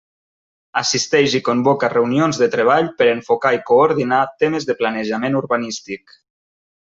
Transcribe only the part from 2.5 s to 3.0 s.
treball